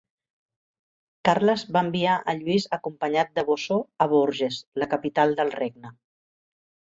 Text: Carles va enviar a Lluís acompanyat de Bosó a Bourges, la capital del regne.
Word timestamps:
Carles 1.27 1.65
va 1.75 1.83
enviar 1.87 2.15
a 2.17 2.35
Lluís 2.39 2.65
acompanyat 2.77 3.29
de 3.41 3.43
Bosó 3.51 3.77
a 4.07 4.09
Bourges, 4.15 4.59
la 4.85 4.89
capital 4.95 5.37
del 5.43 5.55
regne. 5.61 5.95